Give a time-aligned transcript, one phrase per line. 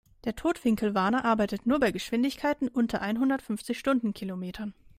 [0.23, 4.73] Der Totwinkelwarner arbeitet nur bei Geschwindigkeiten unter einhundertfünfzig Stundenkilometern.